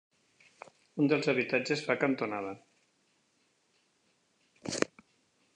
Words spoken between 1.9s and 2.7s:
cantonada.